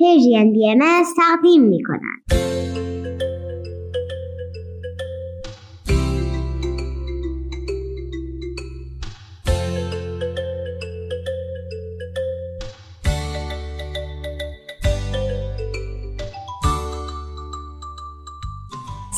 [0.00, 2.40] پرژین بی ام تقدیم می کند.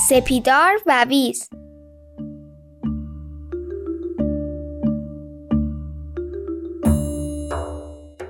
[0.09, 1.49] سپیدار و ویز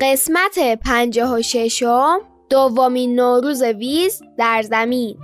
[0.01, 5.17] قسمت پنجه و ششم دومین نوروز ویز در زمین.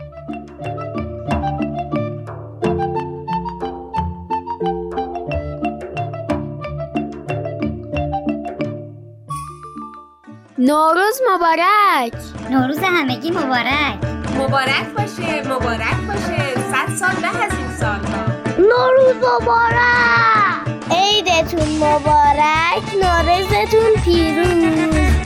[10.59, 12.12] نوروز مبارک.
[12.51, 13.98] نوروز همگی مبارک.
[14.38, 16.54] مبارک باشه مبارک باشه.
[16.54, 18.24] صد سال به از این سالها
[18.59, 20.68] نوروز مبارک.
[20.90, 25.17] عیدتون مبارک نوروزتون پیروز.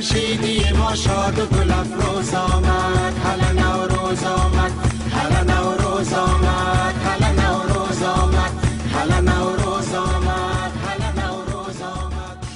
[0.00, 3.14] جمشیدی ما شاد و گل افروز آمد.
[3.24, 4.72] هلا نوروز آمد.
[5.12, 6.94] هلا نوروز آمد.
[7.06, 8.52] هلا نوروز آمد.
[8.94, 10.72] هلا نوروز آمد.
[10.86, 12.46] هلا نوروز آمد.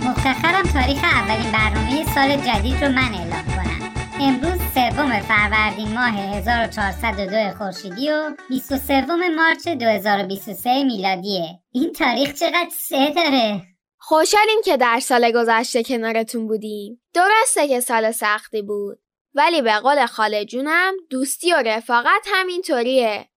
[0.00, 3.90] مفتخرم تاریخ اولین برنامه سال جدید رو من اعلام کنم.
[4.20, 11.60] امروز سوم فروردین ماه 1402 خورشیدی و 23 مارچ 2023 میلادیه.
[11.72, 13.69] این تاریخ چقدر سه داره؟
[14.10, 18.98] خوشحالیم که در سال گذشته کنارتون بودیم درسته که سال سختی بود
[19.34, 23.28] ولی به قول خاله جونم دوستی و رفاقت همینطوریه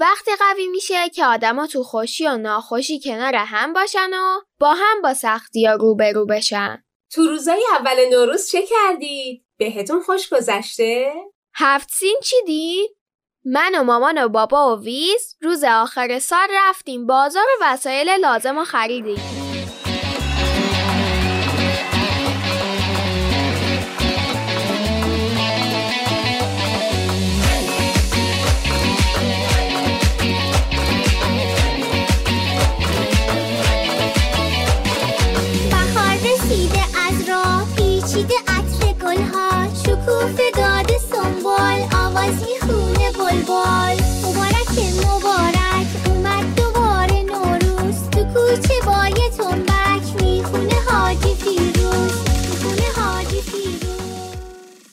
[0.00, 5.02] وقتی قوی میشه که آدما تو خوشی و ناخوشی کنار هم باشن و با هم
[5.02, 11.12] با سختی ها روبرو بشن تو روزای اول نوروز چه کردید؟ بهتون خوش گذشته؟
[11.54, 12.90] هفت سین چی دید؟
[13.44, 18.58] من و مامان و بابا و ویز روز آخر سال رفتیم بازار و وسایل لازم
[18.58, 19.39] و خریدیم
[43.30, 44.74] بلبل مبارک
[45.06, 45.88] مبارک.
[46.06, 48.10] اومد دوباره نوروز.
[48.10, 50.22] تو کوچه با یه تنبک.
[50.22, 52.12] می‌خونه حاجی فیروز.
[52.28, 54.34] می‌خونه حاجی فیروز.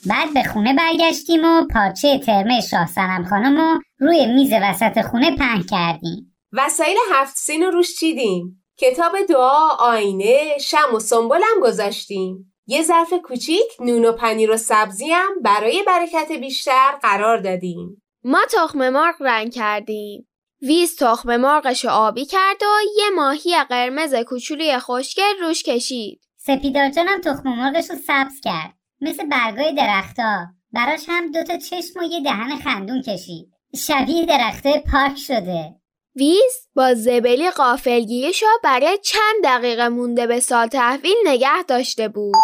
[0.06, 5.36] بعد به خونه برگشتیم و پارچه ترمه شاه سنم خانم رو روی میز وسط خونه
[5.36, 6.36] پهن کردیم.
[6.52, 12.54] وسایل هفت سین رو روش چیدیم؟ کتاب دعا آینه شم و سنبل هم گذاشتیم.
[12.66, 18.02] یه ظرف کوچیک نون و پنیر و سبزی هم برای برکت بیشتر قرار دادیم.
[18.24, 20.28] ما تخم مرغ رنگ کردیم.
[20.62, 22.66] ویز تخم مرغش رو آبی کرد و
[22.98, 26.20] یه ماهی قرمز کوچولی خوشگل روش کشید.
[26.36, 28.74] سپیدار جانم تخم مرغش رو سبز کرد.
[29.00, 33.48] مثل برگای درختا براش هم دوتا چشم و یه دهن خندون کشید.
[33.76, 35.74] شبیه درخته پارک شده.
[36.16, 42.34] ویز با زبلی غافلگیریشو برای چند دقیقه مونده به سال تحویل نگه داشته بود.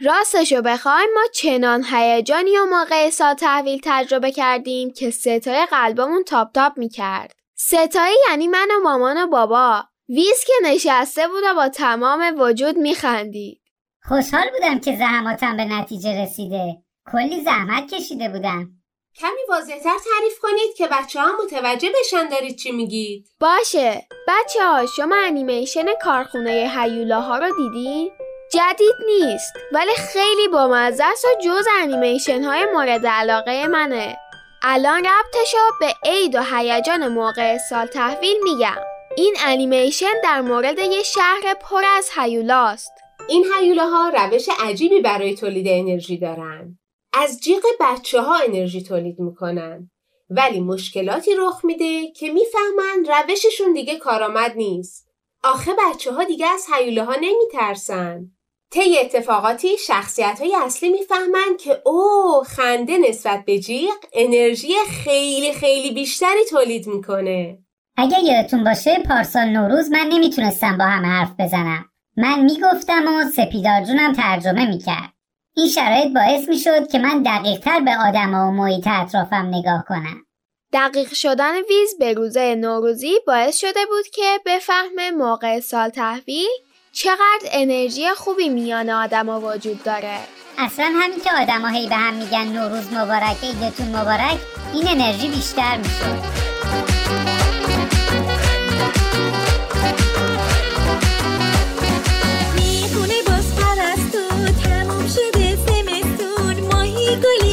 [0.00, 6.52] راستشو بخوایم ما چنان هیجانی رو موقع سال تحویل تجربه کردیم که سه‌تای قلبمون تاپ
[6.52, 7.34] تاپ می‌کرد.
[7.54, 9.84] سه‌تایی یعنی من و مامان و بابا.
[10.08, 13.60] ویز که نشسته بود و با تمام وجود میخندید.
[14.08, 16.76] خوشحال بودم که زحماتم به نتیجه رسیده.
[17.12, 18.68] کلی زحمت کشیده بودم.
[19.18, 23.26] کمی واضحتر تعریف کنید که بچه ها متوجه بشن دارید چی میگید.
[23.40, 24.06] باشه.
[24.28, 28.12] بچه ها شما انیمیشن کارخونه هیولاها رو دیدی؟
[28.52, 34.16] جدید نیست ولی خیلی بامزه است و جز انیمیشن های مورد علاقه منه
[34.62, 38.76] الان ربطشو به عید و هیجان موقع سال تحویل میگم
[39.16, 42.92] این انیمیشن در مورد یه شهر پر از هیولاست
[43.28, 46.78] این هیولاها روش عجیبی برای تولید انرژی دارن.
[47.12, 49.90] از جیغ بچه ها انرژی تولید می‌کنن.
[50.30, 55.08] ولی مشکلاتی رخ میده که می‌فهمن روششون دیگه کارآمد نیست.
[55.44, 58.30] آخه بچه ها دیگه از هیوله ها نمیترسن.
[58.72, 64.72] طی اتفاقاتی شخصیت های اصلی می‌فهمن که او خنده نسبت به جیغ انرژی
[65.04, 67.58] خیلی خیلی بیشتری تولید می‌کنه.
[67.96, 71.84] اگه یادتون باشه پارسال نوروز من نمی‌تونستم با همه حرف بزنم.
[72.16, 75.12] من می‌گفتم و سپیدار جونم ترجمه می‌کرد.
[75.56, 80.26] این شرایط باعث می‌شد که من دقیقتر به آدم و محیط اطرافم نگاه کنم.
[80.72, 86.48] دقیق شدن ویز به روزه نوروزی باعث شده بود که بفهمه موقع سال تحویل
[86.92, 90.18] چقدر انرژی خوبی میان آدما وجود داره.
[90.58, 94.38] اصلا همین که آدم هی به هم میگن نوروز مبارک عیدتون مبارک
[94.74, 96.06] این انرژی بیشتر میشه.
[102.54, 107.49] می‌خونه باز پرستو تموم شده زمستون ماهی گلی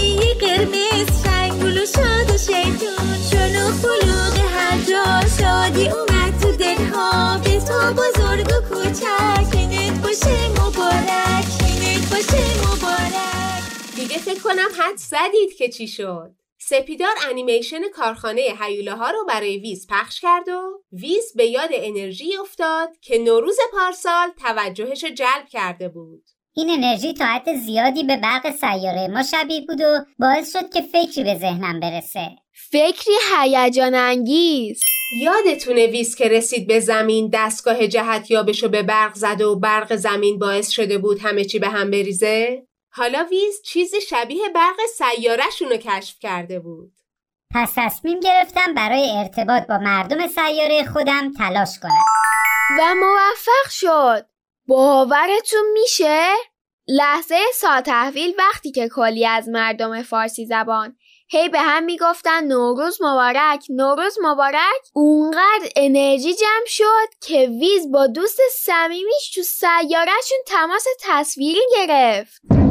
[6.68, 9.56] دلها به تو بزرگ و کوچک.
[9.56, 10.28] اینت
[10.60, 11.46] مبارک
[11.81, 12.33] عیدت
[12.68, 13.96] مبارک.
[13.96, 16.36] دیگه فکر کنم حدس زدید که چی شد.
[16.60, 22.90] سپیدار انیمیشن کارخانه هیولاها رو برای ویز پخش کرد و ویز به یاد انرژی افتاد
[23.02, 26.24] که نوروز پارسال توجهش جلب کرده بود.
[26.57, 30.81] این انرژی تا حد زیادی به برق سیاره ما شبیه بود و باعث شد که
[30.81, 32.30] فکری به ذهنم برسه
[32.71, 34.80] فکری هیجان انگیز
[35.21, 40.39] یادتونه ویز که رسید به زمین دستگاه جهت یابشو به برق زده و برق زمین
[40.39, 45.77] باعث شده بود همه چی به هم بریزه؟ حالا ویز چیزی شبیه برق سیارهشون رو
[45.77, 46.92] کشف کرده بود.
[47.56, 52.04] پس تصمیم گرفتم برای ارتباط با مردم سیاره خودم تلاش کنم
[52.80, 54.37] و موفق شد
[54.68, 56.28] باورتون میشه؟
[56.88, 60.96] لحظه سال تحویل وقتی که کلی از مردم فارسی زبان.
[61.30, 64.81] هی به هم می‌گفتن نوروز مبارک نوروز مبارک.
[64.94, 72.67] اونقدر انرژی جمع شد که ویز با دوست صمیمیش تو سیارهشون تماس تصویری گرفت.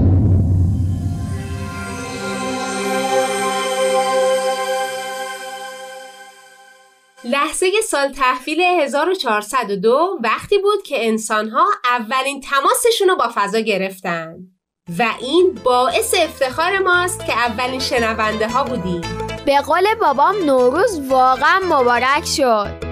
[7.31, 14.37] لحظه سال تحویل 1402 وقتی بود که انسانها اولین تماسشون رو با فضا گرفتن.
[14.99, 19.00] و این باعث افتخار ماست که اولین شنونده ها بودیم.
[19.46, 22.86] به قول بابام نوروز واقعا مبارک شد.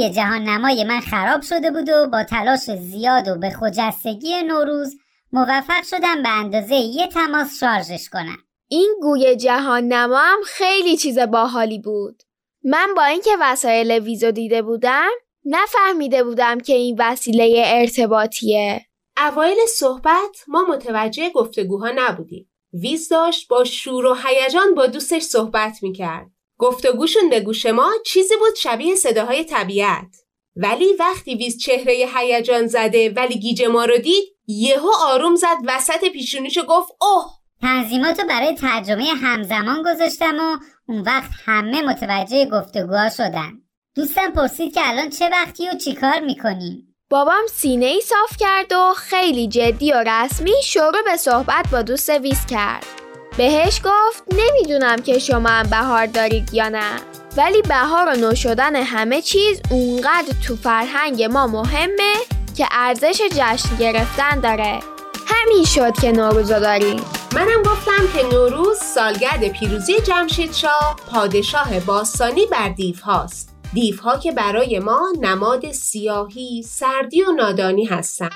[0.00, 4.96] گوی جهان نمای من خراب شده بود و با تلاش زیاد و به خجستگی نوروز
[5.32, 8.38] موفق شدم به اندازه یه تماس شارژش کنم
[8.68, 12.22] این گوی جهان نما هم خیلی چیز باحالی بود.
[12.64, 15.10] من با اینکه وسایل ویزو دیده بودم
[15.44, 18.86] نفهمیده بودم که این وسیله ارتباطیه.
[19.16, 22.50] اوایل صحبت ما متوجه گفتگوها نبودیم.
[22.72, 26.30] ویز داشت با شور و هیجان با دوستش صحبت می‌کرد.
[26.60, 30.16] گفتگوشون به گوش ما چیزی بود شبیه صداهای طبیعت.
[30.56, 36.04] ولی وقتی ویز چهره هیجان زده ولی گیج ما رو دید یهو آروم زد وسط
[36.12, 37.24] پیشونیشو گفت اوه
[37.62, 40.56] تنظیمات رو برای ترجمه همزمان گذاشتم و
[40.88, 43.52] اون وقت همه متوجه گفتگوها شدن
[43.96, 48.94] دوستم پرسید که الان چه وقتی و چیکار می‌کنیم بابام سینه ای صاف کرد و
[48.96, 52.99] خیلی جدی و رسمی شروع به صحبت با دوست ویز کرد.
[53.40, 57.00] بهش گفت نمی‌دونم که شما هم بهار دارید یا نه
[57.36, 62.14] ولی بهار و نو شدن همه چیز اونقدر تو فرهنگ ما مهمه
[62.56, 64.80] که ارزش جشن گرفتن داره
[65.26, 67.00] همین شد که نوروزو داریم
[67.34, 73.54] منم گفتم که نوروز سالگرد پیروزی جمشید شاه پادشاه باستانی بر دیو هاست.
[73.72, 78.32] دیوها که برای ما نماد سیاهی، سردی و نادانی هستند.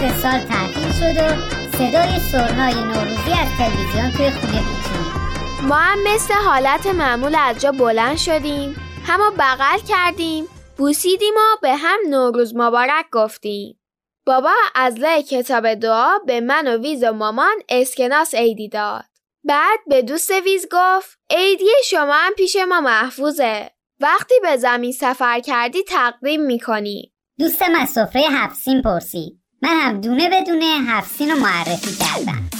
[0.00, 1.28] لحظه سال تعطیل شد و
[1.76, 5.62] صدای سرنای نوروزی از تلویزیون توی خونه پیچید.
[5.62, 8.76] ما هم مثل حالت معمول از جا بلند شدیم.
[9.06, 10.44] همو بغل کردیم.
[10.76, 13.80] بوسیدیم و به هم نوروز مبارک گفتیم.
[14.26, 19.04] بابا از لای کتاب دعا به من و ویز و مامان اسکناس عیدی داد.
[19.44, 23.70] بعد به دوست ویز گفت عیدی شما هم پیش ما محفوظه.
[24.00, 27.12] وقتی به زمین سفر کردی تقدیم می‌کنی.
[27.38, 29.45] دوستم از سفره هفسین پرسید.
[29.62, 32.50] من هم دونه بدونه هفسین رو معرفی کردم.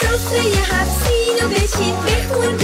[0.00, 2.56] سفره هفسین و بشین بخون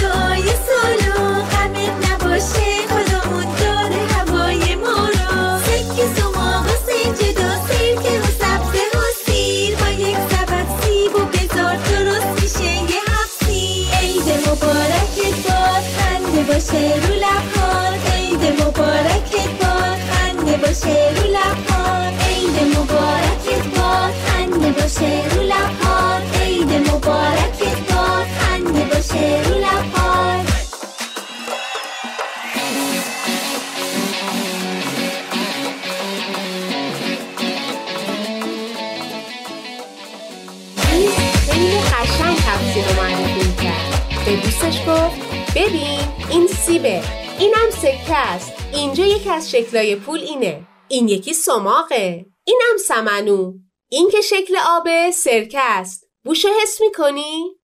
[48.34, 48.52] است.
[48.74, 50.66] اینجا یکی از شکلای پول اینه.
[50.88, 52.26] این یکی سماقه.
[52.44, 53.52] اینم سمنو.
[53.88, 56.04] این که شکل آبه سرکه است.
[56.24, 57.56] بوشو حس می‌کنی؟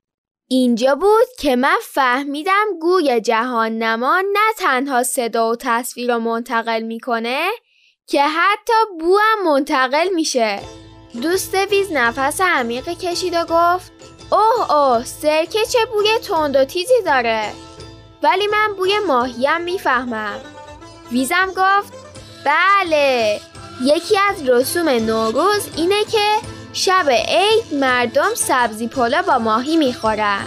[0.49, 6.82] اینجا بود که من فهمیدم گوی جهان نما نه تنها صدا و تصویر رو منتقل
[6.82, 7.49] می‌کنه
[8.06, 10.61] که حتی بو هم منتقل میشه.
[11.23, 13.92] دوست ویز نفس عمیقی کشید و گفت
[14.32, 17.52] اوه اوه سرکه چه بوی تند و تیزی داره.
[18.23, 20.40] ولی من بوی ماهیم می‌فهمم.
[21.12, 21.92] ویزم گفت
[22.44, 23.40] بله.
[23.82, 26.25] یکی از رسوم نوروز اینه که
[26.72, 30.44] شب عید مردم سبزی پلو با ماهی می‌خورن.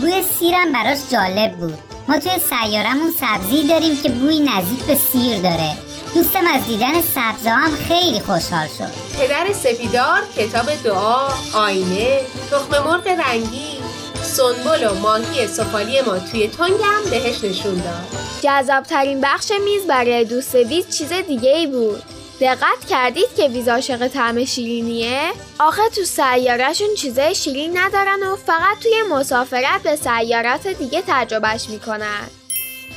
[0.00, 1.78] بوی سیرم براش جالب بود.
[2.08, 5.76] ما توی سیارمون سبزی داریم که بوی نزدیک به سیر داره.
[6.14, 9.18] دوستم از دیدن سبزا هم خیلی خوشحال شد.
[9.18, 12.20] پدر سفیدار کتاب دعا آینه
[12.50, 13.78] تخم مرغ رنگی
[14.22, 18.23] سنبل و ماهی سفالی ما توی تنگم بهش نشون داد.
[18.44, 22.02] جذابترین بخش میز برای دوست ویز چیز دیگه ای بود.
[22.40, 28.78] دقت کردید که ویز عاشق طعم شیرینیه؟ آخه تو سیارهشون چیزای شیرین ندارن و فقط
[28.82, 32.28] توی مسافرت به سیارات دیگه تجربهش می‌کنن.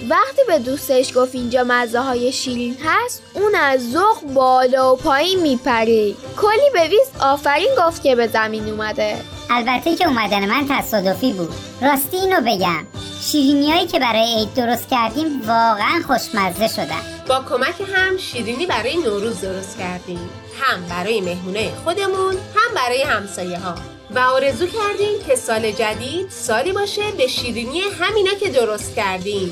[0.09, 5.39] وقتی به دوستش گفت اینجا مزه های شیرین هست اون از ذوق بالا و پایین
[5.39, 9.17] میپرید کلی به ویز آفرین گفت که به زمین اومده.
[9.49, 11.53] البته که اومدن من تصادفی بود.
[11.81, 13.06] راستی اینو بگم.
[13.31, 17.01] شیرینیایی که برای عید درست کردیم واقعا خوشمزه شدن.
[17.27, 20.29] با کمک هم شیرینی برای نوروز درست کردیم.
[20.61, 23.75] هم برای مهمونه خودمون هم برای همسایه ها
[24.15, 29.51] و آرزو کردیم که سال جدید سالی باشه به شیرینی همینا که درست کردیم.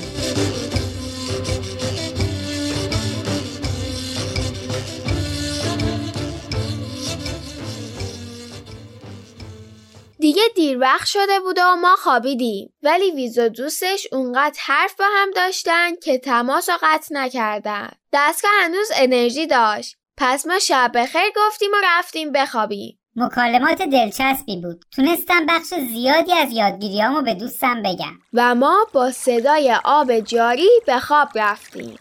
[10.26, 12.74] دیگه دیر وقت شده بود و ما خوابیدیم.
[12.84, 17.90] ولی ویز و دوستش اونقدر حرف با هم داشتن که تماس رو قطع نکردن.
[18.14, 19.96] دستگاه هنوز انرژی داشت.
[20.18, 23.00] پس ما شب بخیر گفتیم و رفتیم بخوابیم.
[23.16, 24.86] مکالمات دلچسبی بود.
[24.96, 28.14] تونستم بخش زیادی از یادگیریامو به دوستم بگم.
[28.34, 31.98] و ما با صدای آب جاری به خواب رفتیم.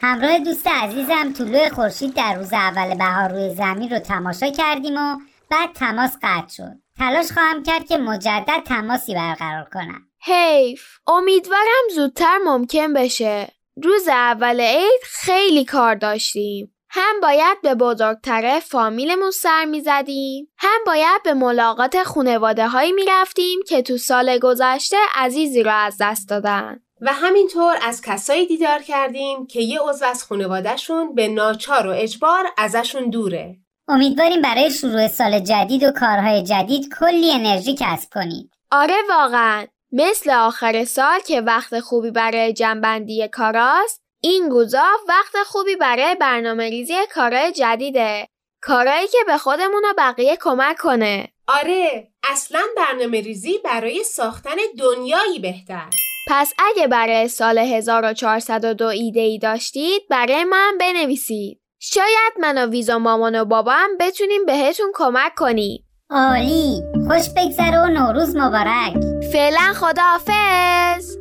[0.00, 5.16] همراه دوست عزیزم طلوع خورشید در روز اول بهار روی زمین رو تماشا کردیم و
[5.50, 6.72] بعد تماس قطع شد.
[6.98, 10.02] تلاش خواهم کرد که مجدد تماسی برقرار کنم.
[10.22, 13.48] حیف امیدوارم زودتر ممکن بشه.
[13.82, 16.74] روز اول عید خیلی کار داشتیم.
[16.90, 23.04] هم باید به بزرگتره فامیلمون سر می زدیم هم باید به ملاقات خونواده هایی می
[23.08, 26.80] رفتیم که تو سال گذشته عزیزی رو از دست دادن.
[27.00, 32.44] و همینطور از کسایی دیدار کردیم که یه عضو از خانوادهشون به ناچار و اجبار
[32.56, 33.56] ازشون دوره.
[33.88, 38.50] امیدواریم برای شروع سال جدید و کارهای جدید کلی انرژی کسب کنید.
[38.70, 39.66] آره واقعا.
[39.92, 46.70] مثل آخر سال که وقت خوبی برای جنبندی کاراست این روزا وقت خوبی برای برنامه
[46.70, 48.28] ریزی کارهای جدیده.
[48.62, 51.28] کارهایی که به خودمون و بقیه کمک کنه.
[51.46, 55.90] آره اصلا برنامه ریزی برای ساختن دنیایی بهتر.
[56.30, 61.60] پس اگه برای سال 1402 ایده ای داشتید برای من بنویسید.
[61.80, 65.84] شاید من و ویزا مامان و بابام بتونیم بهتون کمک کنیم.
[66.10, 66.82] عالی.
[67.08, 68.92] خوش بگذره و نوروز مبارک.
[69.32, 71.17] فعلا خداحافظ.